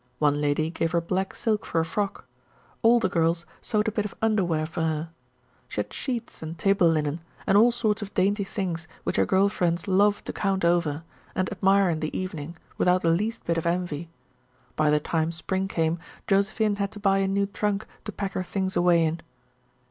One 0.17 0.41
lady 0.41 0.71
gave 0.71 0.93
her 0.93 0.99
black 0.99 1.35
silk 1.35 1.63
for 1.63 1.79
a 1.79 1.85
frock. 1.85 2.25
All 2.81 2.99
the 2.99 3.07
girls 3.07 3.45
sewed 3.61 3.87
a 3.87 3.91
bit 3.91 4.03
of 4.03 4.15
underwear 4.19 4.65
for 4.65 4.81
her. 4.81 5.09
She 5.67 5.77
had 5.79 5.93
sheets 5.93 6.41
and 6.41 6.57
table 6.57 6.87
linen, 6.87 7.21
and 7.45 7.55
all 7.55 7.71
sorts 7.71 8.01
of 8.01 8.11
dainty 8.15 8.43
things 8.43 8.87
which 9.03 9.17
her 9.17 9.27
girl 9.27 9.47
friends 9.47 9.87
loved 9.87 10.25
to 10.25 10.33
count 10.33 10.65
over, 10.65 11.03
and 11.35 11.51
admire 11.51 11.91
in 11.91 11.99
the 11.99 12.17
evening 12.17 12.57
without 12.79 13.03
the 13.03 13.11
least 13.11 13.45
bit 13.45 13.59
of 13.59 13.67
envy. 13.67 14.09
By 14.75 14.89
the 14.89 14.99
time 14.99 15.31
Spring 15.31 15.67
came 15.67 15.99
Josephine 16.27 16.77
had 16.77 16.91
to 16.93 16.99
buy 16.99 17.19
a 17.19 17.27
new 17.27 17.45
trunk 17.45 17.85
to 18.05 18.11
pack 18.11 18.31
her 18.31 18.41
things 18.41 18.75
away 18.75 19.05
in. 19.05 19.21